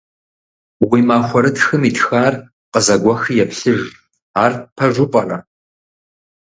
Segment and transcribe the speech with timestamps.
[0.89, 2.33] Уи махуэрытхым итхар
[2.71, 3.81] къызэгуэхи еплъыж,
[4.43, 5.37] ар пэжу пӀэрэ?